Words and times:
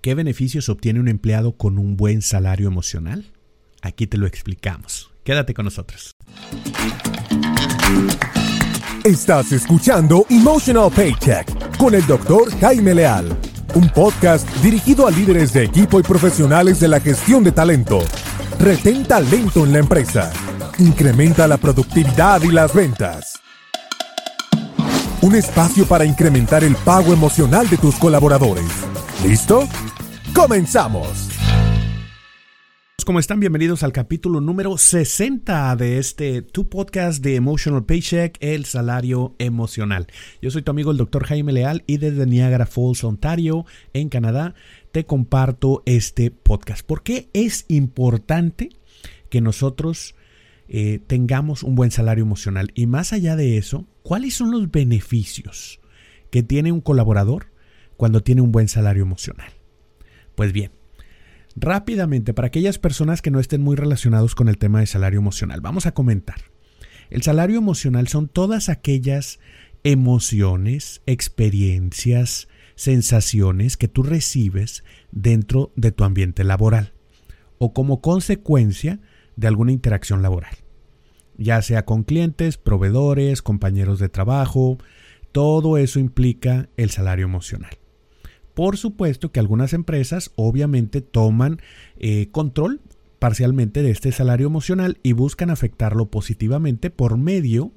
¿Qué 0.00 0.14
beneficios 0.14 0.70
obtiene 0.70 0.98
un 0.98 1.08
empleado 1.08 1.58
con 1.58 1.76
un 1.78 1.94
buen 1.94 2.22
salario 2.22 2.66
emocional? 2.66 3.26
Aquí 3.82 4.06
te 4.06 4.16
lo 4.16 4.26
explicamos. 4.26 5.10
Quédate 5.24 5.52
con 5.52 5.66
nosotros. 5.66 6.12
Estás 9.04 9.52
escuchando 9.52 10.24
Emotional 10.30 10.90
Paycheck 10.90 11.76
con 11.76 11.94
el 11.94 12.06
doctor 12.06 12.50
Jaime 12.60 12.94
Leal, 12.94 13.36
un 13.74 13.90
podcast 13.90 14.48
dirigido 14.62 15.06
a 15.06 15.10
líderes 15.10 15.52
de 15.52 15.64
equipo 15.64 16.00
y 16.00 16.02
profesionales 16.02 16.80
de 16.80 16.88
la 16.88 17.00
gestión 17.00 17.44
de 17.44 17.52
talento. 17.52 17.98
Retén 18.58 19.04
talento 19.04 19.66
en 19.66 19.72
la 19.74 19.80
empresa. 19.80 20.32
Incrementa 20.78 21.46
la 21.46 21.58
productividad 21.58 22.40
y 22.40 22.50
las 22.50 22.72
ventas. 22.72 23.38
Un 25.20 25.34
espacio 25.34 25.84
para 25.84 26.06
incrementar 26.06 26.64
el 26.64 26.74
pago 26.76 27.12
emocional 27.12 27.68
de 27.68 27.76
tus 27.76 27.96
colaboradores. 27.96 28.64
¿Listo? 29.22 29.68
¡Comenzamos! 30.40 31.28
¿Cómo 33.04 33.18
están? 33.18 33.40
Bienvenidos 33.40 33.82
al 33.82 33.92
capítulo 33.92 34.40
número 34.40 34.78
60 34.78 35.76
de 35.76 35.98
este 35.98 36.40
tu 36.40 36.66
podcast 36.70 37.22
de 37.22 37.34
Emotional 37.34 37.84
Paycheck, 37.84 38.38
el 38.40 38.64
salario 38.64 39.34
emocional. 39.38 40.06
Yo 40.40 40.50
soy 40.50 40.62
tu 40.62 40.70
amigo 40.70 40.92
el 40.92 40.96
doctor 40.96 41.26
Jaime 41.26 41.52
Leal 41.52 41.84
y 41.86 41.98
desde 41.98 42.24
Niagara 42.24 42.64
Falls, 42.64 43.04
Ontario, 43.04 43.66
en 43.92 44.08
Canadá, 44.08 44.54
te 44.92 45.04
comparto 45.04 45.82
este 45.84 46.30
podcast. 46.30 46.86
¿Por 46.86 47.02
qué 47.02 47.28
es 47.34 47.66
importante 47.68 48.70
que 49.28 49.42
nosotros 49.42 50.14
eh, 50.68 51.00
tengamos 51.06 51.62
un 51.62 51.74
buen 51.74 51.90
salario 51.90 52.24
emocional? 52.24 52.70
Y 52.74 52.86
más 52.86 53.12
allá 53.12 53.36
de 53.36 53.58
eso, 53.58 53.86
¿cuáles 54.02 54.36
son 54.36 54.52
los 54.52 54.70
beneficios 54.70 55.80
que 56.30 56.42
tiene 56.42 56.72
un 56.72 56.80
colaborador 56.80 57.48
cuando 57.98 58.22
tiene 58.22 58.40
un 58.40 58.52
buen 58.52 58.68
salario 58.68 59.02
emocional? 59.02 59.59
Pues 60.40 60.54
bien, 60.54 60.70
Rápidamente, 61.54 62.32
para 62.32 62.46
aquellas 62.46 62.78
personas 62.78 63.20
que 63.20 63.30
no 63.30 63.40
estén 63.40 63.60
muy 63.60 63.76
relacionados 63.76 64.34
con 64.34 64.48
el 64.48 64.56
tema 64.56 64.80
de 64.80 64.86
salario 64.86 65.18
emocional, 65.18 65.60
vamos 65.60 65.84
a 65.84 65.92
comentar. 65.92 66.40
El 67.10 67.20
salario 67.20 67.58
emocional 67.58 68.08
son 68.08 68.26
todas 68.26 68.70
aquellas 68.70 69.38
emociones, 69.84 71.02
experiencias, 71.04 72.48
sensaciones 72.74 73.76
que 73.76 73.88
tú 73.88 74.02
recibes 74.02 74.82
dentro 75.12 75.72
de 75.76 75.92
tu 75.92 76.04
ambiente 76.04 76.42
laboral 76.42 76.94
o 77.58 77.74
como 77.74 78.00
consecuencia 78.00 78.98
de 79.36 79.46
alguna 79.46 79.72
interacción 79.72 80.22
laboral, 80.22 80.56
ya 81.36 81.60
sea 81.60 81.84
con 81.84 82.02
clientes, 82.02 82.56
proveedores, 82.56 83.42
compañeros 83.42 83.98
de 83.98 84.08
trabajo, 84.08 84.78
todo 85.32 85.76
eso 85.76 86.00
implica 86.00 86.70
el 86.78 86.88
salario 86.88 87.26
emocional. 87.26 87.79
Por 88.60 88.76
supuesto 88.76 89.32
que 89.32 89.40
algunas 89.40 89.72
empresas 89.72 90.32
obviamente 90.36 91.00
toman 91.00 91.62
eh, 91.98 92.28
control 92.30 92.82
parcialmente 93.18 93.82
de 93.82 93.90
este 93.90 94.12
salario 94.12 94.48
emocional 94.48 94.98
y 95.02 95.14
buscan 95.14 95.48
afectarlo 95.48 96.10
positivamente 96.10 96.90
por 96.90 97.16
medio 97.16 97.72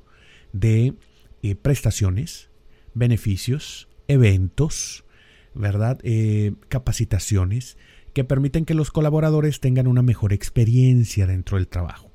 de 0.51 0.95
eh, 1.41 1.55
prestaciones, 1.55 2.49
beneficios, 2.93 3.87
eventos, 4.09 5.05
¿verdad? 5.53 6.01
Eh, 6.03 6.51
capacitaciones 6.67 7.77
que 8.11 8.25
permiten 8.25 8.65
que 8.65 8.73
los 8.73 8.91
colaboradores 8.91 9.61
tengan 9.61 9.87
una 9.87 10.01
mejor 10.01 10.33
experiencia 10.33 11.27
dentro 11.27 11.55
del 11.55 11.69
trabajo 11.69 12.12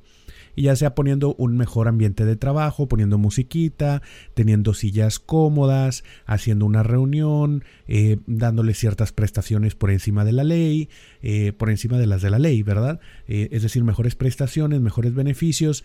y 0.59 0.63
ya 0.63 0.75
sea 0.75 0.97
poniendo 0.97 1.37
un 1.39 1.57
mejor 1.57 1.87
ambiente 1.87 2.25
de 2.25 2.35
trabajo, 2.35 2.89
poniendo 2.89 3.17
musiquita, 3.17 4.03
teniendo 4.35 4.75
sillas 4.75 5.21
cómodas, 5.21 6.03
haciendo 6.27 6.67
una 6.67 6.83
reunión, 6.83 7.63
eh, 7.87 8.19
dándole 8.27 8.75
ciertas 8.75 9.13
prestaciones 9.13 9.77
por 9.77 9.93
encima 9.93 10.25
de 10.25 10.33
la 10.33 10.43
ley, 10.43 10.89
eh, 11.23 11.53
por 11.53 11.71
encima 11.71 11.97
de 11.97 12.09
las 12.09 12.23
de 12.23 12.31
la 12.31 12.41
ley, 12.41 12.65
¿verdad? 12.65 12.99
Eh, 13.29 13.51
es 13.53 13.63
decir, 13.63 13.85
mejores 13.85 14.17
prestaciones, 14.17 14.81
mejores 14.81 15.15
beneficios, 15.15 15.85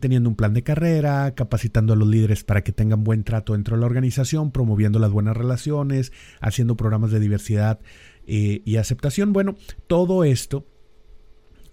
teniendo 0.00 0.28
un 0.28 0.36
plan 0.36 0.52
de 0.52 0.64
carrera, 0.64 1.34
capacitando 1.34 1.92
a 1.92 1.96
los 1.96 2.08
líderes 2.08 2.42
para 2.42 2.62
que 2.62 2.72
tengan 2.72 3.02
buen 3.02 3.22
trato 3.22 3.54
dentro 3.54 3.76
de 3.76 3.80
la 3.80 3.86
organización, 3.86 4.50
promoviendo 4.50 4.98
las 4.98 5.10
buenas 5.10 5.36
relaciones, 5.36 6.12
haciendo 6.40 6.76
programas 6.76 7.12
de 7.12 7.20
diversidad 7.20 7.78
y 8.26 8.76
aceptación. 8.76 9.32
Bueno, 9.32 9.54
todo 9.86 10.24
esto 10.24 10.66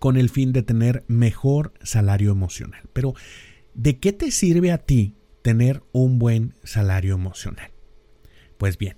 con 0.04 0.18
el 0.18 0.30
fin 0.30 0.52
de 0.52 0.64
tener 0.64 1.06
mejor 1.08 1.74
salario 1.82 2.30
emocional. 2.30 2.82
Pero, 2.92 3.14
¿de 3.74 4.00
qué 4.00 4.12
te 4.12 4.32
sirve 4.32 4.74
a 4.74 4.80
ti 4.80 5.16
tener 5.42 5.82
un 5.94 6.20
buen 6.20 6.56
salario 6.66 7.14
emocional? 7.16 7.72
Pues 8.58 8.78
bien, 8.78 8.98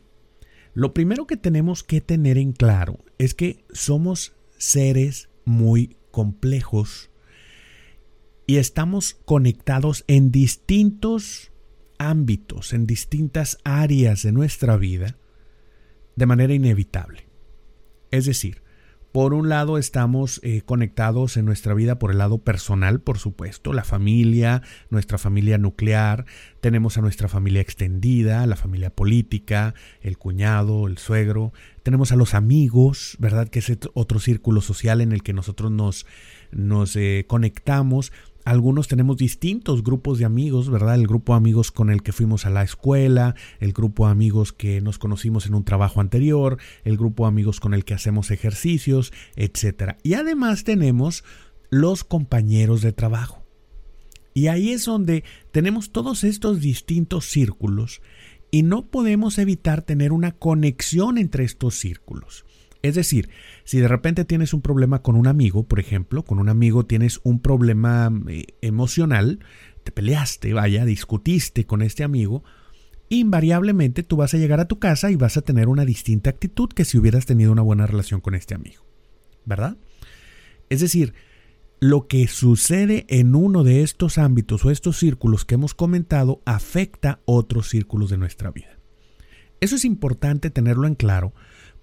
lo 0.73 0.95
primero 0.95 1.27
que 1.27 1.37
tenemos 1.37 1.83
que 1.83 2.01
tener 2.01 2.39
en 2.39 2.53
claro 2.53 3.05
es 3.19 3.35
que 3.35 3.65
somos 3.71 4.35
seres 4.57 5.29
muy 5.43 5.95
complejos 6.09 7.11
y 8.47 8.55
estamos 8.55 9.13
conectados 9.25 10.05
en 10.07 10.31
distintos 10.31 11.51
ámbitos, 11.99 12.73
en 12.73 12.87
distintas 12.87 13.59
áreas 13.63 14.23
de 14.23 14.31
nuestra 14.31 14.75
vida 14.75 15.19
de 16.15 16.25
manera 16.25 16.55
inevitable. 16.55 17.27
Es 18.09 18.25
decir, 18.25 18.64
por 19.15 19.33
un 19.33 19.47
lado 19.47 19.77
estamos 19.77 20.41
eh, 20.43 20.61
conectados 20.65 21.37
en 21.37 21.45
nuestra 21.45 21.73
vida 21.73 21.97
por 21.97 22.11
el 22.11 22.17
lado 22.17 22.39
personal, 22.39 22.99
por 22.99 23.17
supuesto, 23.17 23.71
la 23.71 23.85
familia, 23.85 24.61
nuestra 24.89 25.17
familia 25.17 25.57
nuclear, 25.57 26.25
tenemos 26.59 26.97
a 26.97 27.01
nuestra 27.01 27.29
familia 27.29 27.61
extendida, 27.61 28.45
la 28.45 28.57
familia 28.57 28.89
política, 28.89 29.73
el 30.01 30.17
cuñado, 30.17 30.85
el 30.85 30.97
suegro, 30.97 31.53
tenemos 31.81 32.11
a 32.11 32.17
los 32.17 32.33
amigos, 32.33 33.15
¿verdad? 33.17 33.47
Que 33.47 33.59
es 33.59 33.71
otro 33.93 34.19
círculo 34.19 34.59
social 34.59 34.99
en 34.99 35.13
el 35.13 35.23
que 35.23 35.31
nosotros 35.31 35.71
nos, 35.71 36.05
eh, 36.97 37.23
conectamos 37.25 38.11
algunos 38.45 38.87
tenemos 38.87 39.17
distintos 39.17 39.83
grupos 39.83 40.19
de 40.19 40.25
amigos, 40.25 40.69
¿verdad? 40.69 40.95
El 40.95 41.07
grupo 41.07 41.33
de 41.33 41.37
amigos 41.37 41.71
con 41.71 41.89
el 41.89 42.03
que 42.03 42.13
fuimos 42.13 42.45
a 42.45 42.51
la 42.51 42.61
escuela, 42.61 43.35
el 43.59 43.73
grupo 43.73 44.05
de 44.05 44.11
amigos 44.11 44.53
que 44.53 44.81
nos 44.81 44.99
conocimos 44.99 45.47
en 45.47 45.55
un 45.55 45.65
trabajo 45.65 45.99
anterior, 45.99 46.59
el 46.83 46.95
grupo 46.95 47.23
de 47.23 47.29
amigos 47.29 47.59
con 47.59 47.73
el 47.73 47.83
que 47.83 47.95
hacemos 47.95 48.29
ejercicios, 48.29 49.11
etc. 49.35 49.97
Y 50.03 50.13
además 50.13 50.63
tenemos 50.63 51.23
los 51.71 52.03
compañeros 52.03 52.83
de 52.83 52.93
trabajo. 52.93 53.43
Y 54.35 54.47
ahí 54.47 54.71
es 54.71 54.85
donde 54.85 55.23
tenemos 55.51 55.91
todos 55.91 56.23
estos 56.23 56.61
distintos 56.61 57.25
círculos 57.25 58.01
y 58.51 58.61
no 58.61 58.85
podemos 58.85 59.39
evitar 59.39 59.81
tener 59.81 60.11
una 60.11 60.33
conexión 60.33 61.17
entre 61.17 61.45
estos 61.45 61.75
círculos. 61.75 62.44
Es 62.85 62.93
decir, 62.93 63.29
si 63.63 63.79
de 63.79 63.87
repente 63.87 64.25
tienes 64.25 64.53
un 64.53 64.61
problema 64.61 65.01
con 65.01 65.15
un 65.15 65.25
amigo, 65.25 65.63
por 65.63 65.79
ejemplo, 65.79 66.23
con 66.23 66.37
un 66.37 66.49
amigo 66.49 66.85
tienes 66.85 67.19
un 67.23 67.39
problema 67.39 68.11
eh, 68.29 68.45
emocional, 68.61 69.39
te 69.83 69.91
peleaste, 69.91 70.53
vaya, 70.53 70.85
discutiste 70.85 71.65
con 71.65 71.81
este 71.81 72.03
amigo, 72.03 72.43
invariablemente 73.09 74.03
tú 74.03 74.17
vas 74.17 74.35
a 74.35 74.37
llegar 74.37 74.59
a 74.59 74.67
tu 74.67 74.77
casa 74.77 75.09
y 75.09 75.15
vas 75.15 75.35
a 75.35 75.41
tener 75.41 75.67
una 75.67 75.83
distinta 75.83 76.29
actitud 76.29 76.69
que 76.69 76.85
si 76.85 76.99
hubieras 76.99 77.25
tenido 77.25 77.51
una 77.51 77.63
buena 77.63 77.87
relación 77.87 78.21
con 78.21 78.35
este 78.35 78.53
amigo. 78.53 78.85
¿Verdad? 79.45 79.77
Es 80.69 80.81
decir, 80.81 81.15
lo 81.79 82.07
que 82.07 82.27
sucede 82.27 83.07
en 83.09 83.33
uno 83.33 83.63
de 83.63 83.81
estos 83.81 84.19
ámbitos 84.19 84.63
o 84.63 84.69
estos 84.69 84.99
círculos 84.99 85.43
que 85.43 85.55
hemos 85.55 85.73
comentado 85.73 86.43
afecta 86.45 87.19
otros 87.25 87.67
círculos 87.67 88.11
de 88.11 88.19
nuestra 88.19 88.51
vida. 88.51 88.77
Eso 89.59 89.75
es 89.75 89.85
importante 89.85 90.51
tenerlo 90.51 90.85
en 90.85 90.93
claro 90.93 91.33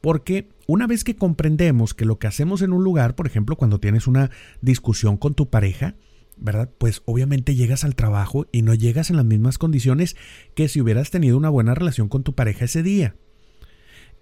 porque 0.03 0.49
una 0.67 0.87
vez 0.87 1.05
que 1.05 1.17
comprendemos 1.17 1.95
que 1.95 2.05
lo 2.05 2.19
que 2.19 2.27
hacemos 2.27 2.61
en 2.61 2.73
un 2.73 2.85
lugar, 2.85 3.15
por 3.15 3.27
ejemplo, 3.27 3.57
cuando 3.57 3.81
tienes 3.81 4.07
una 4.07 4.31
discusión 4.61 5.17
con 5.17 5.35
tu 5.35 5.49
pareja, 5.49 5.95
¿verdad? 6.37 6.69
Pues 6.77 7.03
obviamente 7.05 7.55
llegas 7.55 7.85
al 7.85 7.95
trabajo 7.95 8.47
y 8.51 8.63
no 8.63 8.75
llegas 8.75 9.11
en 9.11 9.17
las 9.17 9.25
mismas 9.25 9.59
condiciones 9.59 10.17
que 10.55 10.69
si 10.69 10.81
hubieras 10.81 11.11
tenido 11.11 11.39
una 11.39 11.51
buena 11.51 11.75
relación 11.75 12.09
con 12.09 12.25
tu 12.25 12.35
pareja 12.35 12.65
ese 12.65 12.83
día. 12.83 13.15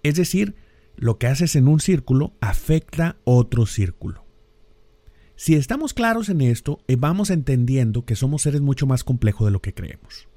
Es 0.03 0.15
decir, 0.15 0.55
lo 0.95 1.17
que 1.17 1.27
haces 1.27 1.55
en 1.55 1.67
un 1.67 1.79
círculo 1.79 2.35
afecta 2.41 3.17
otro 3.23 3.65
círculo. 3.65 4.23
Si 5.35 5.55
estamos 5.55 5.95
claros 5.95 6.29
en 6.29 6.41
esto, 6.41 6.83
eh, 6.87 6.95
vamos 6.95 7.31
entendiendo 7.31 8.05
que 8.05 8.15
somos 8.15 8.43
seres 8.43 8.61
mucho 8.61 8.85
más 8.85 9.03
complejos 9.03 9.47
de 9.47 9.51
lo 9.51 9.61
que 9.63 9.73
creemos. 9.73 10.27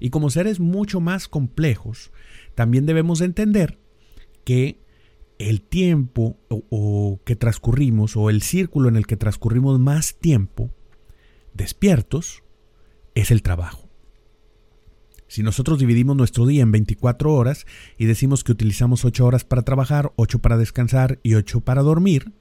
Y 0.00 0.08
como 0.08 0.30
seres 0.30 0.60
mucho 0.60 1.00
más 1.00 1.28
complejos, 1.28 2.10
también 2.54 2.86
debemos 2.86 3.20
entender 3.20 3.78
que 4.48 4.80
el 5.38 5.60
tiempo 5.60 6.38
o, 6.48 7.20
que 7.26 7.36
transcurrimos 7.36 8.16
o 8.16 8.30
el 8.30 8.40
círculo 8.40 8.88
en 8.88 8.96
el 8.96 9.06
que 9.06 9.18
transcurrimos 9.18 9.78
más 9.78 10.14
tiempo 10.14 10.70
despiertos 11.52 12.42
es 13.14 13.30
el 13.30 13.42
trabajo. 13.42 13.90
Si 15.26 15.42
nosotros 15.42 15.78
dividimos 15.78 16.16
nuestro 16.16 16.46
día 16.46 16.62
en 16.62 16.72
24 16.72 17.30
horas 17.30 17.66
y 17.98 18.06
decimos 18.06 18.42
que 18.42 18.52
utilizamos 18.52 19.04
8 19.04 19.26
horas 19.26 19.44
para 19.44 19.60
trabajar, 19.60 20.12
8 20.16 20.38
para 20.38 20.56
descansar 20.56 21.20
y 21.22 21.34
8 21.34 21.60
para 21.60 21.82
dormir, 21.82 22.32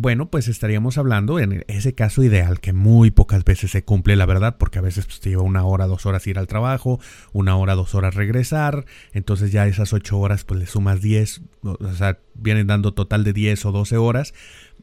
bueno, 0.00 0.30
pues 0.30 0.46
estaríamos 0.46 0.96
hablando 0.96 1.40
en 1.40 1.64
ese 1.66 1.92
caso 1.92 2.22
ideal 2.22 2.60
que 2.60 2.72
muy 2.72 3.10
pocas 3.10 3.44
veces 3.44 3.72
se 3.72 3.84
cumple, 3.84 4.14
la 4.14 4.26
verdad, 4.26 4.56
porque 4.56 4.78
a 4.78 4.82
veces 4.82 5.06
pues, 5.06 5.18
te 5.18 5.30
lleva 5.30 5.42
una 5.42 5.64
hora, 5.64 5.86
dos 5.86 6.06
horas 6.06 6.26
ir 6.28 6.38
al 6.38 6.46
trabajo, 6.46 7.00
una 7.32 7.56
hora, 7.56 7.74
dos 7.74 7.96
horas 7.96 8.14
regresar, 8.14 8.86
entonces 9.12 9.50
ya 9.50 9.66
esas 9.66 9.92
ocho 9.92 10.18
horas 10.18 10.44
pues 10.44 10.60
le 10.60 10.66
sumas 10.66 11.02
diez, 11.02 11.42
o 11.62 11.92
sea, 11.94 12.20
vienen 12.34 12.68
dando 12.68 12.94
total 12.94 13.24
de 13.24 13.32
diez 13.32 13.66
o 13.66 13.72
doce 13.72 13.96
horas, 13.96 14.34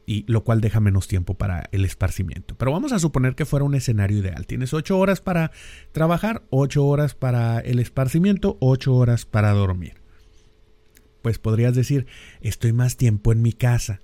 y 0.06 0.26
lo 0.28 0.44
cual 0.44 0.60
deja 0.62 0.82
menos 0.82 1.08
tiempo 1.08 1.36
para 1.36 1.68
el 1.72 1.86
esparcimiento. 1.86 2.56
Pero 2.56 2.72
vamos 2.74 2.92
a 2.92 3.00
suponer 3.00 3.36
que 3.36 3.46
fuera 3.46 3.66
un 3.66 3.74
escenario 3.74 4.20
ideal. 4.20 4.46
Tienes 4.46 4.72
ocho 4.74 5.00
horas 5.00 5.20
para 5.20 5.52
trabajar, 5.94 6.44
ocho 6.52 6.86
horas 6.86 7.16
para 7.16 7.60
el 7.60 7.80
esparcimiento, 7.80 8.58
ocho 8.60 8.94
horas 8.94 9.26
para 9.26 9.52
dormir. 9.54 9.96
Pues 11.24 11.40
podrías 11.40 11.74
decir, 11.74 12.06
estoy 12.42 12.72
más 12.72 12.98
tiempo 12.98 13.32
en 13.32 13.42
mi 13.42 13.52
casa 13.52 14.02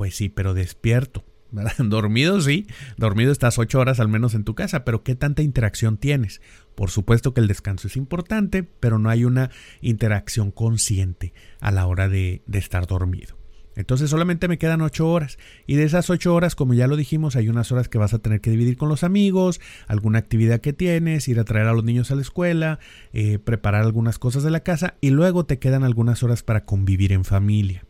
pues 0.00 0.14
sí, 0.14 0.30
pero 0.30 0.54
despierto. 0.54 1.26
Dormido 1.78 2.40
sí, 2.40 2.66
dormido 2.96 3.32
estás 3.32 3.58
ocho 3.58 3.80
horas 3.80 4.00
al 4.00 4.08
menos 4.08 4.32
en 4.32 4.44
tu 4.44 4.54
casa, 4.54 4.82
pero 4.82 5.02
¿qué 5.02 5.14
tanta 5.14 5.42
interacción 5.42 5.98
tienes? 5.98 6.40
Por 6.74 6.88
supuesto 6.88 7.34
que 7.34 7.42
el 7.42 7.48
descanso 7.48 7.86
es 7.86 7.98
importante, 7.98 8.62
pero 8.62 8.98
no 8.98 9.10
hay 9.10 9.26
una 9.26 9.50
interacción 9.82 10.52
consciente 10.52 11.34
a 11.60 11.70
la 11.70 11.86
hora 11.86 12.08
de, 12.08 12.40
estar 12.50 12.86
dormido. 12.86 13.36
Entonces 13.76 14.08
solamente 14.08 14.48
me 14.48 14.56
quedan 14.56 14.80
ocho 14.80 15.06
horas. 15.06 15.36
Y 15.66 15.74
de 15.74 15.84
esas 15.84 16.08
ocho 16.08 16.34
horas, 16.34 16.54
como 16.54 16.72
ya 16.72 16.86
lo 16.86 16.96
dijimos, 16.96 17.36
hay 17.36 17.50
unas 17.50 17.70
horas 17.70 17.90
que 17.90 17.98
vas 17.98 18.14
a 18.14 18.20
tener 18.20 18.40
que 18.40 18.50
dividir 18.50 18.78
con 18.78 18.88
los 18.88 19.04
amigos, 19.04 19.60
alguna 19.86 20.18
actividad 20.18 20.62
que 20.62 20.72
tienes, 20.72 21.28
ir 21.28 21.38
a 21.40 21.44
traer 21.44 21.66
a 21.66 21.74
los 21.74 21.84
niños 21.84 22.10
a 22.10 22.14
la 22.14 22.22
escuela, 22.22 22.78
eh, 23.12 23.38
preparar 23.38 23.82
algunas 23.82 24.18
cosas 24.18 24.44
de 24.44 24.50
la 24.50 24.60
casa 24.60 24.94
y 25.02 25.10
luego 25.10 25.44
te 25.44 25.58
quedan 25.58 25.84
algunas 25.84 26.22
horas 26.22 26.42
para 26.42 26.64
convivir 26.64 27.12
en 27.12 27.26
familia. 27.26 27.84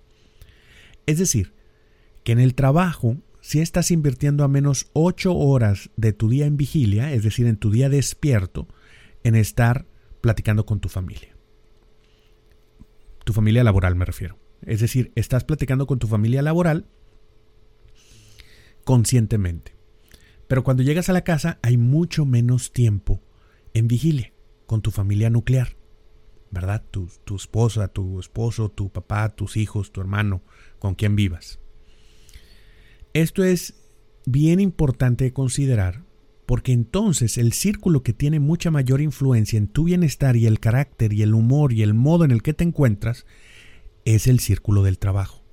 Es 1.07 1.19
decir, 1.19 1.60
en 2.31 2.41
el 2.41 2.55
trabajo, 2.55 3.17
si 3.41 3.61
estás 3.61 3.91
invirtiendo 3.91 4.45
a 4.45 4.49
menos 4.49 4.91
8 4.93 5.35
horas 5.35 5.91
de 5.97 6.13
tu 6.13 6.29
día 6.29 6.47
en 6.47 6.57
vigilia, 6.57 7.13
es 7.13 7.23
decir, 7.23 7.47
en 7.47 7.57
tu 7.57 7.71
día 7.71 7.89
despierto, 7.89 8.69
en 9.25 9.35
estar 9.35 9.87
platicando 10.21 10.67
con 10.67 10.81
tu 10.81 10.89
familia. 10.89 11.37
Tu 13.25 13.33
familia 13.33 13.65
laboral 13.65 13.95
me 13.95 14.05
refiero. 14.05 14.39
Es 14.63 14.81
decir, 14.81 15.13
estás 15.15 15.45
platicando 15.45 15.87
con 15.87 15.99
tu 15.99 16.07
familia 16.07 16.43
laboral 16.43 16.87
conscientemente. 18.85 19.77
Pero 20.49 20.65
cuando 20.65 20.83
llegas 20.83 21.09
a 21.09 21.13
la 21.13 21.23
casa 21.23 21.59
hay 21.63 21.77
mucho 21.77 22.27
menos 22.27 22.73
tiempo 22.73 23.23
en 23.73 23.89
vigilia 23.89 24.33
con 24.67 24.83
tu 24.83 24.91
familia 24.91 25.31
nuclear. 25.31 25.77
¿Verdad? 26.51 26.85
Tu, 26.91 27.09
tu 27.25 27.37
esposa, 27.37 27.89
tu 27.89 28.19
esposo, 28.19 28.69
tu 28.69 28.91
papá, 28.91 29.29
tus 29.29 29.57
hijos, 29.57 29.93
tu 29.93 30.01
hermano, 30.01 30.43
con 30.81 30.97
quien 30.97 31.15
vivas. 31.15 31.61
Esto 33.13 33.43
es 33.43 33.75
bien 34.25 34.61
importante 34.61 35.25
de 35.25 35.33
considerar 35.33 36.05
porque 36.47 36.73
entonces 36.73 37.39
el 37.39 37.53
círculo 37.53 38.03
que 38.03 38.13
tiene 38.13 38.41
mucha 38.41 38.71
mayor 38.71 39.01
influencia 39.01 39.57
en 39.57 39.69
tu 39.69 39.85
bienestar 39.85 40.37
y 40.37 40.47
el 40.47 40.59
carácter 40.59 41.13
y 41.13 41.23
el 41.23 41.35
humor 41.35 41.73
y 41.73 41.83
el 41.83 41.95
modo 41.95 42.25
en 42.25 42.33
el 42.33 42.43
que 42.43 42.55
te 42.55 42.65
encuentras 42.65 43.25
es 44.05 44.27
el 44.27 44.41
círculo 44.41 44.83
del 44.83 44.99
trabajo. 44.99 45.45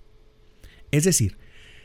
Es 0.91 1.03
decir, 1.03 1.37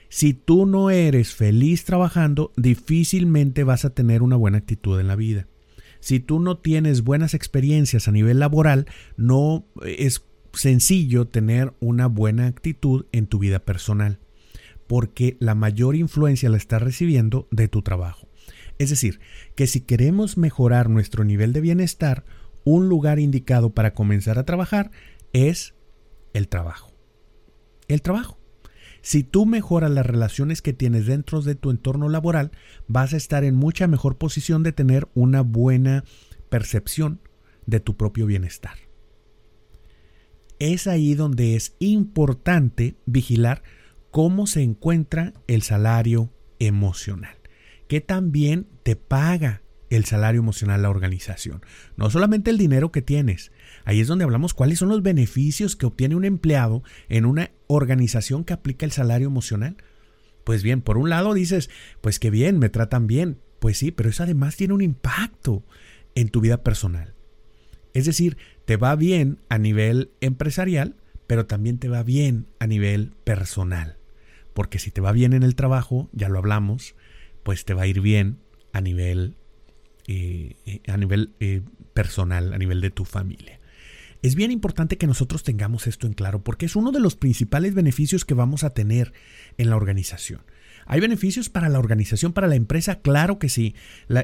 si 0.08 0.34
tú 0.34 0.64
no 0.64 0.90
eres 0.90 1.34
feliz 1.34 1.84
trabajando, 1.84 2.52
difícilmente 2.56 3.64
vas 3.64 3.84
a 3.84 3.90
tener 3.90 4.22
una 4.22 4.36
buena 4.36 4.58
actitud 4.58 4.98
en 4.98 5.08
la 5.08 5.16
vida. 5.16 5.46
Si 6.00 6.18
tú 6.18 6.40
no 6.40 6.56
tienes 6.58 7.02
buenas 7.02 7.34
experiencias 7.34 8.08
a 8.08 8.12
nivel 8.12 8.38
laboral, 8.38 8.86
no 9.16 9.66
es 9.84 10.22
sencillo 10.54 11.26
tener 11.26 11.74
una 11.80 12.06
buena 12.08 12.46
actitud 12.46 13.04
en 13.12 13.26
tu 13.26 13.38
vida 13.38 13.58
personal 13.58 14.18
porque 14.92 15.38
la 15.40 15.54
mayor 15.54 15.96
influencia 15.96 16.50
la 16.50 16.58
estás 16.58 16.82
recibiendo 16.82 17.48
de 17.50 17.66
tu 17.66 17.80
trabajo. 17.80 18.28
Es 18.76 18.90
decir, 18.90 19.20
que 19.54 19.66
si 19.66 19.80
queremos 19.80 20.36
mejorar 20.36 20.90
nuestro 20.90 21.24
nivel 21.24 21.54
de 21.54 21.62
bienestar, 21.62 22.26
un 22.64 22.90
lugar 22.90 23.18
indicado 23.18 23.70
para 23.70 23.94
comenzar 23.94 24.38
a 24.38 24.44
trabajar 24.44 24.90
es 25.32 25.74
el 26.34 26.46
trabajo. 26.46 26.92
El 27.88 28.02
trabajo. 28.02 28.38
Si 29.00 29.22
tú 29.22 29.46
mejoras 29.46 29.90
las 29.90 30.04
relaciones 30.04 30.60
que 30.60 30.74
tienes 30.74 31.06
dentro 31.06 31.40
de 31.40 31.54
tu 31.54 31.70
entorno 31.70 32.10
laboral, 32.10 32.50
vas 32.86 33.14
a 33.14 33.16
estar 33.16 33.44
en 33.44 33.54
mucha 33.54 33.86
mejor 33.86 34.18
posición 34.18 34.62
de 34.62 34.72
tener 34.72 35.08
una 35.14 35.40
buena 35.40 36.04
percepción 36.50 37.22
de 37.64 37.80
tu 37.80 37.96
propio 37.96 38.26
bienestar. 38.26 38.76
Es 40.58 40.86
ahí 40.86 41.14
donde 41.14 41.56
es 41.56 41.76
importante 41.78 42.96
vigilar 43.06 43.62
cómo 44.12 44.46
se 44.46 44.62
encuentra 44.62 45.32
el 45.48 45.62
salario 45.62 46.30
emocional. 46.58 47.34
¿Qué 47.88 48.02
también 48.02 48.68
te 48.82 48.94
paga 48.94 49.62
el 49.88 50.04
salario 50.04 50.42
emocional 50.42 50.82
la 50.82 50.90
organización? 50.90 51.62
No 51.96 52.10
solamente 52.10 52.50
el 52.50 52.58
dinero 52.58 52.92
que 52.92 53.00
tienes. 53.00 53.52
Ahí 53.86 54.00
es 54.00 54.08
donde 54.08 54.24
hablamos 54.24 54.52
cuáles 54.52 54.78
son 54.78 54.90
los 54.90 55.02
beneficios 55.02 55.76
que 55.76 55.86
obtiene 55.86 56.14
un 56.14 56.26
empleado 56.26 56.82
en 57.08 57.24
una 57.24 57.52
organización 57.68 58.44
que 58.44 58.52
aplica 58.52 58.84
el 58.84 58.92
salario 58.92 59.28
emocional. 59.28 59.78
Pues 60.44 60.62
bien, 60.62 60.82
por 60.82 60.98
un 60.98 61.08
lado 61.08 61.32
dices, 61.32 61.70
pues 62.02 62.18
qué 62.18 62.28
bien, 62.28 62.58
me 62.58 62.68
tratan 62.68 63.06
bien. 63.06 63.38
Pues 63.60 63.78
sí, 63.78 63.92
pero 63.92 64.10
eso 64.10 64.24
además 64.24 64.56
tiene 64.56 64.74
un 64.74 64.82
impacto 64.82 65.64
en 66.14 66.28
tu 66.28 66.42
vida 66.42 66.62
personal. 66.62 67.14
Es 67.94 68.04
decir, 68.04 68.36
te 68.66 68.76
va 68.76 68.94
bien 68.94 69.38
a 69.48 69.56
nivel 69.56 70.10
empresarial, 70.20 70.96
pero 71.26 71.46
también 71.46 71.78
te 71.78 71.88
va 71.88 72.02
bien 72.02 72.46
a 72.58 72.66
nivel 72.66 73.14
personal. 73.24 74.01
Porque 74.54 74.78
si 74.78 74.90
te 74.90 75.00
va 75.00 75.12
bien 75.12 75.32
en 75.32 75.42
el 75.42 75.54
trabajo, 75.54 76.08
ya 76.12 76.28
lo 76.28 76.38
hablamos, 76.38 76.94
pues 77.42 77.64
te 77.64 77.74
va 77.74 77.82
a 77.82 77.86
ir 77.86 78.00
bien 78.00 78.38
a 78.72 78.80
nivel, 78.80 79.36
eh, 80.06 80.56
eh, 80.66 80.80
a 80.88 80.96
nivel 80.96 81.34
eh, 81.40 81.62
personal, 81.94 82.52
a 82.52 82.58
nivel 82.58 82.80
de 82.80 82.90
tu 82.90 83.04
familia. 83.04 83.60
Es 84.22 84.36
bien 84.36 84.52
importante 84.52 84.98
que 84.98 85.08
nosotros 85.08 85.42
tengamos 85.42 85.86
esto 85.86 86.06
en 86.06 86.12
claro 86.12 86.44
porque 86.44 86.66
es 86.66 86.76
uno 86.76 86.92
de 86.92 87.00
los 87.00 87.16
principales 87.16 87.74
beneficios 87.74 88.24
que 88.24 88.34
vamos 88.34 88.62
a 88.62 88.70
tener 88.70 89.12
en 89.58 89.68
la 89.68 89.76
organización. 89.76 90.42
¿Hay 90.86 91.00
beneficios 91.00 91.48
para 91.48 91.68
la 91.68 91.78
organización, 91.78 92.32
para 92.32 92.46
la 92.46 92.54
empresa? 92.54 93.00
Claro 93.00 93.38
que 93.38 93.48
sí. 93.48 93.74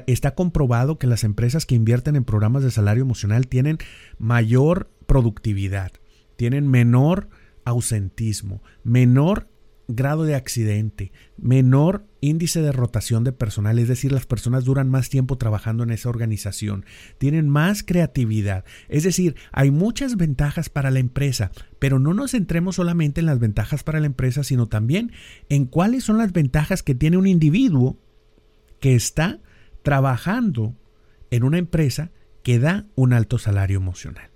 está 0.07 0.35
comprobado 0.35 0.97
que 0.97 1.07
las 1.07 1.23
empresas 1.23 1.65
que 1.65 1.75
invierten 1.75 2.15
en 2.15 2.25
programas 2.25 2.63
de 2.63 2.71
salario 2.71 3.03
emocional 3.03 3.47
tienen 3.47 3.77
mayor 4.17 4.89
productividad, 5.05 5.91
tienen 6.35 6.67
menor 6.67 7.29
ausentismo, 7.65 8.61
menor 8.83 9.47
grado 9.89 10.23
de 10.23 10.35
accidente, 10.35 11.11
menor 11.35 12.05
índice 12.21 12.61
de 12.61 12.71
rotación 12.71 13.23
de 13.23 13.31
personal, 13.31 13.79
es 13.79 13.87
decir, 13.87 14.11
las 14.11 14.27
personas 14.27 14.63
duran 14.63 14.87
más 14.87 15.09
tiempo 15.09 15.37
trabajando 15.39 15.83
en 15.83 15.89
esa 15.89 16.09
organización, 16.09 16.85
tienen 17.17 17.49
más 17.49 17.81
creatividad, 17.81 18.65
es 18.87 19.03
decir, 19.03 19.35
hay 19.51 19.71
muchas 19.71 20.15
ventajas 20.15 20.69
para 20.69 20.91
la 20.91 20.99
empresa, 20.99 21.51
pero 21.79 21.97
no 21.97 22.13
nos 22.13 22.31
centremos 22.31 22.75
solamente 22.75 23.19
en 23.19 23.25
las 23.25 23.39
ventajas 23.39 23.83
para 23.83 23.99
la 23.99 24.05
empresa, 24.05 24.43
sino 24.43 24.67
también 24.67 25.11
en 25.49 25.65
cuáles 25.65 26.03
son 26.03 26.19
las 26.19 26.31
ventajas 26.33 26.83
que 26.83 26.93
tiene 26.93 27.17
un 27.17 27.25
individuo 27.25 27.97
que 28.79 28.93
está 28.93 29.39
trabajando 29.81 30.75
en 31.31 31.43
una 31.43 31.57
empresa 31.57 32.11
que 32.43 32.59
da 32.59 32.85
un 32.93 33.13
alto 33.13 33.39
salario 33.39 33.77
emocional 33.77 34.28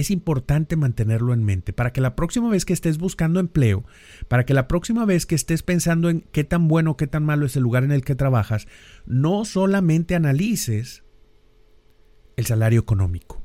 es 0.00 0.10
importante 0.10 0.76
mantenerlo 0.76 1.32
en 1.32 1.42
mente 1.42 1.72
para 1.72 1.92
que 1.92 2.00
la 2.00 2.16
próxima 2.16 2.50
vez 2.50 2.64
que 2.64 2.72
estés 2.72 2.98
buscando 2.98 3.40
empleo, 3.40 3.84
para 4.28 4.44
que 4.44 4.52
la 4.52 4.68
próxima 4.68 5.06
vez 5.06 5.24
que 5.24 5.34
estés 5.34 5.62
pensando 5.62 6.10
en 6.10 6.20
qué 6.32 6.44
tan 6.44 6.68
bueno 6.68 6.92
o 6.92 6.96
qué 6.96 7.06
tan 7.06 7.24
malo 7.24 7.46
es 7.46 7.56
el 7.56 7.62
lugar 7.62 7.82
en 7.82 7.92
el 7.92 8.04
que 8.04 8.14
trabajas, 8.14 8.68
no 9.06 9.44
solamente 9.44 10.14
analices 10.14 11.02
el 12.36 12.44
salario 12.44 12.80
económico, 12.80 13.42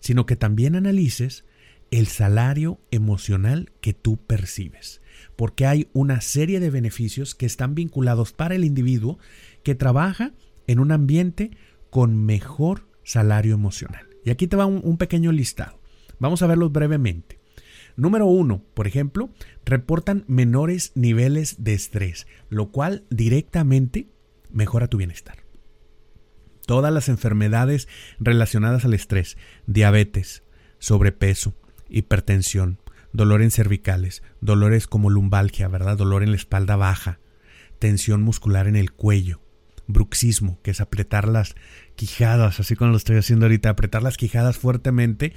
sino 0.00 0.26
que 0.26 0.36
también 0.36 0.76
analices 0.76 1.46
el 1.90 2.06
salario 2.06 2.80
emocional 2.90 3.72
que 3.80 3.94
tú 3.94 4.18
percibes, 4.18 5.00
porque 5.36 5.64
hay 5.64 5.88
una 5.94 6.20
serie 6.20 6.60
de 6.60 6.70
beneficios 6.70 7.34
que 7.34 7.46
están 7.46 7.74
vinculados 7.74 8.32
para 8.32 8.54
el 8.54 8.64
individuo 8.64 9.18
que 9.62 9.74
trabaja 9.74 10.32
en 10.66 10.80
un 10.80 10.92
ambiente 10.92 11.50
con 11.88 12.26
mejor 12.26 12.88
salario 13.04 13.54
emocional. 13.54 14.06
Y 14.24 14.30
aquí 14.30 14.46
te 14.46 14.56
va 14.56 14.66
un, 14.66 14.80
un 14.84 14.98
pequeño 14.98 15.32
listado. 15.32 15.83
Vamos 16.18 16.42
a 16.42 16.46
verlos 16.46 16.72
brevemente. 16.72 17.40
Número 17.96 18.26
uno, 18.26 18.62
por 18.74 18.86
ejemplo, 18.86 19.30
reportan 19.64 20.24
menores 20.26 20.92
niveles 20.94 21.62
de 21.62 21.74
estrés, 21.74 22.26
lo 22.48 22.70
cual 22.70 23.04
directamente 23.10 24.08
mejora 24.50 24.88
tu 24.88 24.96
bienestar. 24.96 25.44
Todas 26.66 26.92
las 26.92 27.08
enfermedades 27.08 27.88
relacionadas 28.18 28.84
al 28.84 28.94
estrés, 28.94 29.36
diabetes, 29.66 30.42
sobrepeso, 30.78 31.54
hipertensión, 31.88 32.78
dolor 33.12 33.42
en 33.42 33.50
cervicales, 33.50 34.22
dolores 34.40 34.86
como 34.86 35.10
lumbalgia, 35.10 35.68
¿verdad? 35.68 35.96
Dolor 35.96 36.22
en 36.22 36.30
la 36.30 36.36
espalda 36.36 36.76
baja, 36.76 37.20
tensión 37.78 38.22
muscular 38.22 38.66
en 38.66 38.76
el 38.76 38.92
cuello, 38.92 39.40
bruxismo, 39.86 40.60
que 40.62 40.72
es 40.72 40.80
apretar 40.80 41.28
las 41.28 41.54
quijadas, 41.94 42.60
así 42.60 42.76
como 42.76 42.90
lo 42.90 42.96
estoy 42.96 43.16
haciendo 43.16 43.46
ahorita, 43.46 43.70
apretar 43.70 44.02
las 44.02 44.16
quijadas 44.16 44.58
fuertemente 44.58 45.32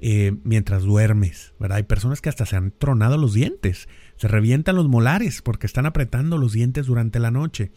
eh, 0.00 0.34
mientras 0.44 0.82
duermes, 0.82 1.54
¿verdad? 1.58 1.76
Hay 1.76 1.84
personas 1.84 2.20
que 2.20 2.28
hasta 2.28 2.46
se 2.46 2.56
han 2.56 2.72
tronado 2.72 3.16
los 3.18 3.34
dientes, 3.34 3.88
se 4.16 4.28
revientan 4.28 4.76
los 4.76 4.88
molares 4.88 5.42
porque 5.42 5.66
están 5.66 5.86
apretando 5.86 6.38
los 6.38 6.52
dientes 6.52 6.86
durante 6.86 7.18
la 7.18 7.30
noche. 7.30 7.72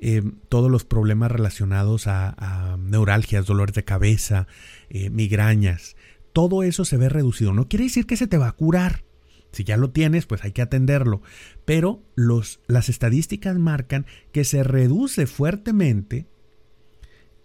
Eh, 0.00 0.22
todos 0.48 0.70
los 0.70 0.84
problemas 0.84 1.32
relacionados 1.32 2.06
a, 2.06 2.76
neuralgias, 2.78 3.46
dolores 3.46 3.74
de 3.74 3.84
cabeza, 3.84 4.46
eh, 4.88 5.10
migrañas, 5.10 5.96
todo 6.32 6.62
eso 6.62 6.84
se 6.84 6.96
ve 6.96 7.08
reducido. 7.08 7.52
No 7.52 7.68
quiere 7.68 7.86
decir 7.86 8.06
que 8.06 8.16
se 8.16 8.28
te 8.28 8.38
va 8.38 8.48
a 8.48 8.52
curar. 8.52 9.04
Si 9.50 9.64
ya 9.64 9.76
lo 9.76 9.90
tienes, 9.90 10.26
pues 10.26 10.44
hay 10.44 10.52
que 10.52 10.62
atenderlo. 10.62 11.22
Pero 11.64 12.04
las 12.14 12.88
estadísticas 12.88 13.58
marcan 13.58 14.06
que 14.30 14.44
se 14.44 14.62
reduce 14.62 15.26
fuertemente 15.26 16.26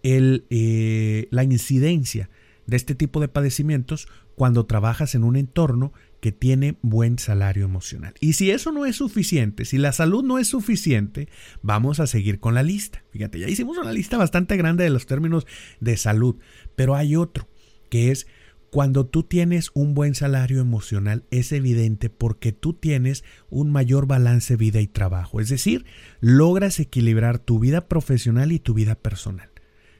eh, 0.04 1.28
la 1.30 1.44
incidencia 1.44 2.30
de 2.66 2.76
este 2.76 2.94
tipo 2.94 3.20
de 3.20 3.28
padecimientos 3.28 4.06
cuando 4.36 4.66
trabajas 4.66 5.14
en 5.14 5.24
un 5.24 5.36
entorno 5.36 5.92
que 6.20 6.32
tiene 6.32 6.76
buen 6.82 7.18
salario 7.18 7.64
emocional. 7.64 8.14
Y 8.20 8.34
si 8.34 8.50
eso 8.50 8.72
no 8.72 8.86
es 8.86 8.96
suficiente, 8.96 9.64
si 9.64 9.78
la 9.78 9.92
salud 9.92 10.24
no 10.24 10.38
es 10.38 10.48
suficiente, 10.48 11.28
vamos 11.62 12.00
a 12.00 12.06
seguir 12.06 12.40
con 12.40 12.54
la 12.54 12.62
lista. 12.62 13.04
Fíjate, 13.10 13.38
ya 13.38 13.48
hicimos 13.48 13.78
una 13.78 13.92
lista 13.92 14.16
bastante 14.16 14.56
grande 14.56 14.84
de 14.84 14.90
los 14.90 15.06
términos 15.06 15.46
de 15.80 15.96
salud, 15.96 16.36
pero 16.76 16.94
hay 16.94 17.16
otro, 17.16 17.48
que 17.90 18.10
es 18.10 18.26
cuando 18.70 19.06
tú 19.06 19.22
tienes 19.22 19.70
un 19.74 19.94
buen 19.94 20.16
salario 20.16 20.60
emocional, 20.60 21.24
es 21.30 21.52
evidente 21.52 22.10
porque 22.10 22.50
tú 22.50 22.72
tienes 22.72 23.22
un 23.48 23.70
mayor 23.70 24.06
balance 24.06 24.56
vida 24.56 24.80
y 24.80 24.88
trabajo. 24.88 25.40
Es 25.40 25.48
decir, 25.48 25.84
logras 26.20 26.80
equilibrar 26.80 27.38
tu 27.38 27.60
vida 27.60 27.86
profesional 27.86 28.50
y 28.50 28.58
tu 28.58 28.74
vida 28.74 28.96
personal. 28.96 29.53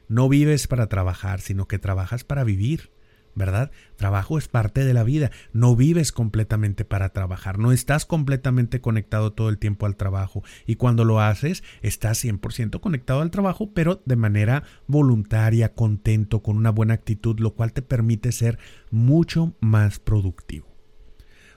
No 0.08 0.28
vives 0.28 0.66
para 0.66 0.88
trabajar, 0.88 1.40
sino 1.40 1.66
que 1.66 1.78
trabajas 1.78 2.24
para 2.24 2.44
vivir. 2.44 2.90
¿verdad? 3.34 3.70
Trabajo 3.96 4.38
es 4.38 4.48
parte 4.48 4.84
de 4.84 4.94
la 4.94 5.04
vida. 5.04 5.30
No 5.52 5.76
vives 5.76 6.12
completamente 6.12 6.84
para 6.84 7.10
trabajar, 7.10 7.58
no 7.58 7.72
estás 7.72 8.06
completamente 8.06 8.80
conectado 8.80 9.32
todo 9.32 9.48
el 9.48 9.58
tiempo 9.58 9.86
al 9.86 9.96
trabajo 9.96 10.42
y 10.66 10.76
cuando 10.76 11.04
lo 11.04 11.20
haces 11.20 11.62
estás 11.82 12.24
100% 12.24 12.80
conectado 12.80 13.20
al 13.20 13.30
trabajo, 13.30 13.70
pero 13.74 14.02
de 14.04 14.16
manera 14.16 14.62
voluntaria, 14.86 15.74
contento, 15.74 16.42
con 16.42 16.56
una 16.56 16.70
buena 16.70 16.94
actitud, 16.94 17.38
lo 17.40 17.54
cual 17.54 17.72
te 17.72 17.82
permite 17.82 18.32
ser 18.32 18.58
mucho 18.90 19.54
más 19.60 19.98
productivo. 19.98 20.72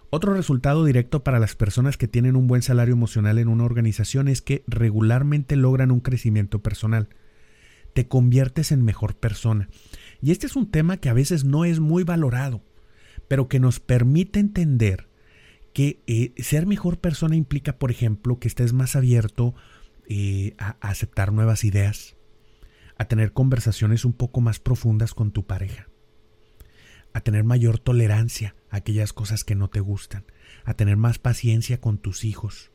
Otro 0.10 0.34
resultado 0.34 0.86
directo 0.86 1.24
para 1.24 1.38
las 1.40 1.56
personas 1.56 1.98
que 1.98 2.08
tienen 2.08 2.38
un 2.38 2.48
buen 2.48 2.62
salario 2.62 2.94
emocional 2.94 3.38
en 3.40 3.50
una 3.50 3.66
organización 3.66 4.30
es 4.30 4.42
que 4.42 4.64
regularmente 4.66 5.58
logran 5.58 5.92
un 5.92 6.00
crecimiento 6.00 6.60
personal. 6.60 7.10
Te 7.98 8.08
conviertes 8.08 8.72
en 8.72 8.84
mejor 8.84 9.16
persona. 9.16 9.70
Y 10.22 10.30
este 10.30 10.46
es 10.46 10.56
un 10.56 10.70
tema 10.70 10.98
que 10.98 11.10
a 11.10 11.14
veces 11.14 11.46
no 11.46 11.66
es 11.66 11.80
muy 11.80 12.04
valorado, 12.04 12.62
pero 13.28 13.48
que 13.48 13.60
nos 13.60 13.80
permite 13.80 14.40
entender 14.40 15.10
que 15.74 16.04
eh, 16.06 16.32
ser 16.38 16.68
mejor 16.68 17.00
persona 17.00 17.36
implica, 17.36 17.80
por 17.80 17.90
ejemplo, 17.90 18.38
que 18.38 18.50
estés 18.50 18.72
más 18.72 18.96
abierto 18.96 19.56
eh, 20.08 20.54
a, 20.60 20.78
a 20.80 20.90
aceptar 20.90 21.34
nuevas 21.34 21.64
ideas, 21.64 22.18
a 23.00 23.06
tener 23.06 23.34
conversaciones 23.34 24.06
un 24.06 24.14
poco 24.14 24.42
más 24.42 24.60
profundas 24.60 25.16
con 25.16 25.32
tu 25.32 25.48
pareja, 25.48 25.90
a 27.14 27.22
tener 27.22 27.46
mayor 27.46 27.80
tolerancia 27.80 28.54
a 28.70 28.76
aquellas 28.76 29.12
cosas 29.12 29.44
que 29.44 29.56
no 29.56 29.72
te 29.72 29.80
gustan, 29.80 30.24
a 30.66 30.76
tener 30.76 30.98
más 30.98 31.18
paciencia 31.18 31.82
con 31.82 31.98
tus 31.98 32.26
hijos, 32.26 32.70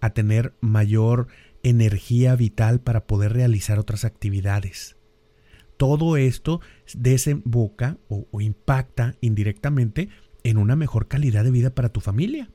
a 0.00 0.14
tener 0.14 0.54
mayor 0.62 1.28
energía 1.68 2.36
vital 2.36 2.80
para 2.80 3.06
poder 3.06 3.32
realizar 3.32 3.78
otras 3.78 4.04
actividades, 4.04 4.96
todo 5.76 6.16
esto 6.16 6.60
desemboca 6.94 7.98
o, 8.08 8.40
impacta 8.40 9.16
indirectamente 9.20 10.08
en 10.44 10.58
una 10.58 10.76
mejor 10.76 11.08
calidad 11.08 11.44
de 11.44 11.50
vida 11.50 11.74
para 11.74 11.90
tu 11.90 12.00
familia. 12.00 12.50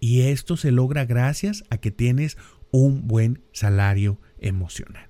Y 0.00 0.22
esto 0.22 0.56
se 0.56 0.72
logra 0.72 1.04
gracias 1.04 1.62
a 1.70 1.76
que 1.76 1.90
tienes 1.90 2.36
un 2.72 3.06
buen 3.06 3.42
salario 3.52 4.18
emocional. 4.38 5.08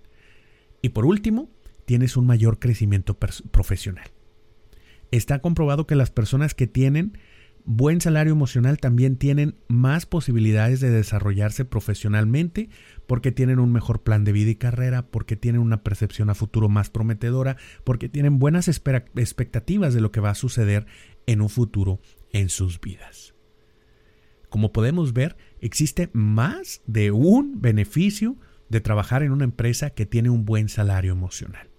Y 0.82 0.90
por 0.90 1.06
último, 1.06 1.48
tienes 1.86 2.16
un 2.16 2.26
mayor 2.26 2.58
crecimiento 2.58 3.16
profesional. 3.16 4.10
Está 5.10 5.38
comprobado 5.38 5.86
que 5.86 5.94
las 5.94 6.10
personas 6.10 6.54
que 6.54 6.66
tienen 6.66 7.16
buen 7.64 8.00
salario 8.00 8.32
emocional 8.32 8.78
también 8.78 9.16
tienen 9.16 9.56
más 9.68 10.06
posibilidades 10.06 10.80
de 10.80 10.90
desarrollarse 10.90 11.64
profesionalmente 11.64 12.68
porque 13.06 13.32
tienen 13.32 13.58
un 13.58 13.72
mejor 13.72 14.02
plan 14.02 14.24
de 14.24 14.32
vida 14.32 14.50
y 14.50 14.56
carrera, 14.56 15.06
porque 15.10 15.36
tienen 15.36 15.60
una 15.60 15.82
percepción 15.82 16.30
a 16.30 16.34
futuro 16.34 16.68
más 16.68 16.90
prometedora, 16.90 17.56
porque 17.84 18.08
tienen 18.08 18.38
buenas 18.38 18.68
expectativas 18.68 19.94
de 19.94 20.00
lo 20.00 20.12
que 20.12 20.20
va 20.20 20.30
a 20.30 20.34
suceder 20.34 20.86
en 21.26 21.40
un 21.40 21.48
futuro 21.48 22.00
en 22.32 22.48
sus 22.48 22.80
vidas. 22.80 23.34
Como 24.48 24.72
podemos 24.72 25.12
ver, 25.12 25.36
existe 25.60 26.10
más 26.12 26.82
de 26.86 27.10
un 27.10 27.60
beneficio 27.60 28.36
de 28.68 28.80
trabajar 28.80 29.22
en 29.22 29.32
una 29.32 29.44
empresa 29.44 29.90
que 29.90 30.06
tiene 30.06 30.30
un 30.30 30.44
buen 30.44 30.68
salario 30.68 31.12
emocional. 31.12 31.71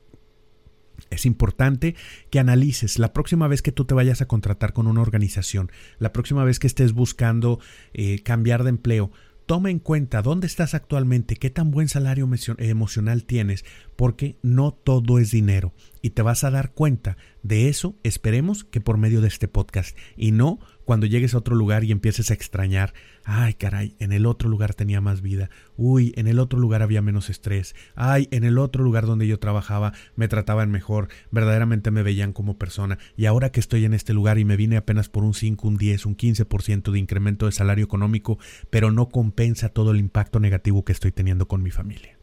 Es 1.09 1.25
importante 1.25 1.95
que 2.29 2.39
analices 2.39 2.99
la 2.99 3.13
próxima 3.13 3.47
vez 3.47 3.61
que 3.61 3.71
tú 3.71 3.85
te 3.85 3.93
vayas 3.93 4.21
a 4.21 4.27
contratar 4.27 4.73
con 4.73 4.87
una 4.87 5.01
organización, 5.01 5.71
la 5.99 6.13
próxima 6.13 6.43
vez 6.43 6.59
que 6.59 6.67
estés 6.67 6.93
buscando 6.93 7.59
eh, 7.93 8.19
cambiar 8.23 8.63
de 8.63 8.69
empleo, 8.69 9.11
toma 9.45 9.69
en 9.69 9.79
cuenta 9.79 10.21
dónde 10.21 10.47
estás 10.47 10.73
actualmente, 10.73 11.35
qué 11.35 11.49
tan 11.49 11.71
buen 11.71 11.89
salario 11.89 12.29
emocional 12.57 13.25
tienes, 13.25 13.65
porque 13.95 14.37
no 14.41 14.71
todo 14.71 15.19
es 15.19 15.31
dinero. 15.31 15.73
Y 16.01 16.11
te 16.11 16.21
vas 16.21 16.43
a 16.43 16.51
dar 16.51 16.71
cuenta 16.71 17.17
de 17.41 17.67
eso, 17.69 17.95
esperemos 18.03 18.63
que 18.63 18.81
por 18.81 18.97
medio 18.97 19.21
de 19.21 19.27
este 19.27 19.47
podcast, 19.47 19.97
y 20.15 20.31
no 20.31 20.59
cuando 20.85 21.05
llegues 21.05 21.33
a 21.33 21.37
otro 21.37 21.55
lugar 21.55 21.83
y 21.83 21.91
empieces 21.91 22.31
a 22.31 22.33
extrañar, 22.33 22.93
ay 23.23 23.53
caray, 23.53 23.95
en 23.99 24.11
el 24.11 24.25
otro 24.25 24.49
lugar 24.49 24.73
tenía 24.73 25.01
más 25.01 25.21
vida, 25.21 25.49
uy, 25.77 26.13
en 26.15 26.27
el 26.27 26.39
otro 26.39 26.59
lugar 26.59 26.81
había 26.81 27.01
menos 27.01 27.29
estrés, 27.29 27.75
ay, 27.95 28.27
en 28.31 28.43
el 28.43 28.57
otro 28.57 28.83
lugar 28.83 29.05
donde 29.05 29.27
yo 29.27 29.39
trabajaba 29.39 29.93
me 30.15 30.27
trataban 30.27 30.71
mejor, 30.71 31.09
verdaderamente 31.31 31.91
me 31.91 32.03
veían 32.03 32.33
como 32.33 32.57
persona, 32.57 32.97
y 33.15 33.25
ahora 33.25 33.51
que 33.51 33.59
estoy 33.59 33.85
en 33.85 33.93
este 33.93 34.13
lugar 34.13 34.39
y 34.39 34.45
me 34.45 34.57
vine 34.57 34.77
apenas 34.77 35.09
por 35.09 35.23
un 35.23 35.33
5, 35.33 35.67
un 35.67 35.77
10, 35.77 36.05
un 36.05 36.17
15% 36.17 36.91
de 36.91 36.99
incremento 36.99 37.45
de 37.45 37.51
salario 37.51 37.85
económico, 37.85 38.37
pero 38.69 38.91
no 38.91 39.09
compensa 39.09 39.69
todo 39.69 39.91
el 39.91 39.99
impacto 39.99 40.39
negativo 40.39 40.83
que 40.83 40.91
estoy 40.91 41.11
teniendo 41.11 41.47
con 41.47 41.63
mi 41.63 41.71
familia 41.71 42.22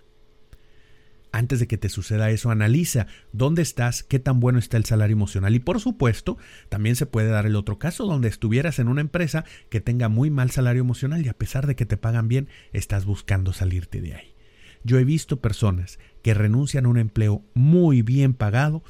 antes 1.32 1.60
de 1.60 1.66
que 1.66 1.78
te 1.78 1.88
suceda 1.88 2.30
eso, 2.30 2.50
analiza 2.50 3.06
dónde 3.32 3.62
estás, 3.62 4.02
qué 4.02 4.18
tan 4.18 4.40
bueno 4.40 4.58
está 4.58 4.76
el 4.76 4.84
salario 4.84 5.14
emocional. 5.14 5.54
Y 5.54 5.60
por 5.60 5.80
supuesto, 5.80 6.38
también 6.68 6.96
se 6.96 7.06
puede 7.06 7.28
dar 7.28 7.46
el 7.46 7.56
otro 7.56 7.78
caso 7.78 8.06
donde 8.06 8.28
estuvieras 8.28 8.78
en 8.78 8.88
una 8.88 9.00
empresa 9.00 9.44
que 9.68 9.80
tenga 9.80 10.08
muy 10.08 10.30
mal 10.30 10.50
salario 10.50 10.80
emocional 10.80 11.24
y 11.24 11.28
a 11.28 11.38
pesar 11.38 11.66
de 11.66 11.76
que 11.76 11.86
te 11.86 11.96
pagan 11.96 12.28
bien, 12.28 12.48
estás 12.72 13.04
buscando 13.04 13.52
salirte 13.52 14.00
de 14.00 14.14
ahí. 14.14 14.34
Yo 14.82 14.98
he 14.98 15.04
visto 15.04 15.40
personas 15.40 15.98
que 16.22 16.34
renuncian 16.34 16.86
a 16.86 16.88
un 16.88 16.98
empleo 16.98 17.44
muy 17.54 18.02
bien 18.02 18.34
pagado 18.34 18.82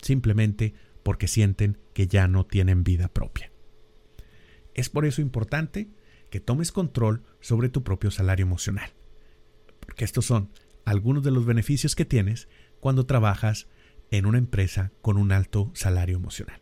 simplemente 0.00 0.74
porque 1.02 1.26
sienten 1.26 1.78
que 1.94 2.06
ya 2.06 2.28
no 2.28 2.46
tienen 2.46 2.84
vida 2.84 3.08
propia. 3.08 3.50
Es 4.74 4.88
por 4.88 5.04
eso 5.04 5.20
importante 5.20 5.88
que 6.30 6.40
tomes 6.40 6.72
control 6.72 7.22
sobre 7.40 7.68
tu 7.68 7.82
propio 7.82 8.10
salario 8.10 8.44
emocional. 8.44 8.90
Porque 9.80 10.04
estos 10.04 10.24
son 10.24 10.50
algunos 10.84 11.22
de 11.22 11.30
los 11.30 11.44
beneficios 11.44 11.94
que 11.94 12.04
tienes 12.04 12.48
cuando 12.80 13.06
trabajas 13.06 13.68
en 14.10 14.26
una 14.26 14.38
empresa 14.38 14.92
con 15.00 15.16
un 15.16 15.32
alto 15.32 15.70
salario 15.74 16.16
emocional. 16.16 16.60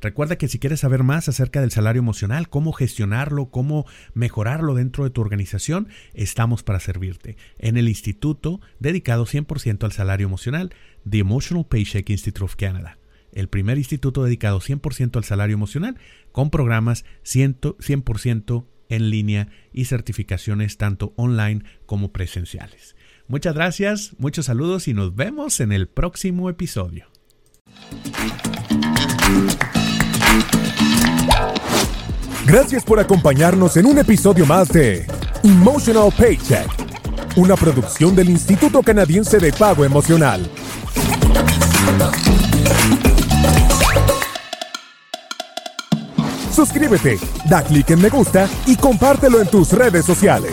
Recuerda 0.00 0.36
que 0.36 0.48
si 0.48 0.58
quieres 0.58 0.80
saber 0.80 1.02
más 1.02 1.28
acerca 1.28 1.60
del 1.60 1.70
salario 1.70 2.00
emocional, 2.00 2.48
cómo 2.50 2.72
gestionarlo, 2.72 3.50
cómo 3.50 3.86
mejorarlo 4.14 4.74
dentro 4.74 5.04
de 5.04 5.10
tu 5.10 5.22
organización, 5.22 5.88
estamos 6.12 6.62
para 6.62 6.80
servirte 6.80 7.36
en 7.58 7.76
el 7.76 7.88
instituto 7.88 8.60
dedicado 8.78 9.24
100% 9.24 9.84
al 9.84 9.92
salario 9.92 10.26
emocional, 10.26 10.74
The 11.08 11.18
Emotional 11.18 11.66
Paycheck 11.66 12.10
Institute 12.10 12.44
of 12.44 12.56
Canada, 12.56 12.98
el 13.32 13.48
primer 13.48 13.78
instituto 13.78 14.22
dedicado 14.22 14.60
100% 14.60 15.16
al 15.16 15.24
salario 15.24 15.54
emocional 15.54 15.98
con 16.30 16.50
programas 16.50 17.04
100%, 17.24 18.66
en 18.88 19.10
línea 19.10 19.48
y 19.72 19.86
certificaciones 19.86 20.76
tanto 20.76 21.12
online 21.16 21.64
como 21.86 22.12
presenciales. 22.12 22.95
Muchas 23.28 23.54
gracias, 23.54 24.12
muchos 24.18 24.46
saludos 24.46 24.86
y 24.86 24.94
nos 24.94 25.16
vemos 25.16 25.58
en 25.58 25.72
el 25.72 25.88
próximo 25.88 26.48
episodio. 26.48 27.06
Gracias 32.46 32.84
por 32.84 33.00
acompañarnos 33.00 33.76
en 33.76 33.86
un 33.86 33.98
episodio 33.98 34.46
más 34.46 34.68
de 34.68 35.04
Emotional 35.42 36.10
Paycheck, 36.16 36.68
una 37.36 37.56
producción 37.56 38.14
del 38.14 38.30
Instituto 38.30 38.80
Canadiense 38.82 39.38
de 39.38 39.52
Pago 39.52 39.84
Emocional. 39.84 40.48
Suscríbete, 46.52 47.18
da 47.50 47.62
clic 47.62 47.90
en 47.90 48.00
me 48.00 48.08
gusta 48.08 48.48
y 48.66 48.76
compártelo 48.76 49.40
en 49.40 49.48
tus 49.48 49.72
redes 49.72 50.04
sociales. 50.04 50.52